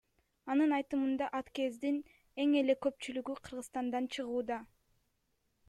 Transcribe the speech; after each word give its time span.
Анын 0.53 0.71
айтымында, 0.77 1.27
аткездин 1.39 1.99
эң 2.45 2.57
эле 2.63 2.77
көпчүлүгү 2.87 3.37
Кыргызстандан 3.43 4.09
чыгууда. 4.17 4.59